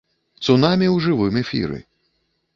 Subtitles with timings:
[0.45, 1.79] Цунамі ў жывым эфіры.